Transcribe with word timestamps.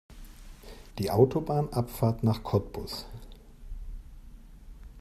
Die 0.97 1.11
Autobahnabfahrt 1.11 2.23
nach 2.23 2.41
Cottbus 2.41 3.05